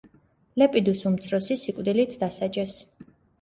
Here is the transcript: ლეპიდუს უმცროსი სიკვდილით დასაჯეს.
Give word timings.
ლეპიდუს 0.61 1.03
უმცროსი 1.09 1.59
სიკვდილით 1.65 2.17
დასაჯეს. 2.25 2.75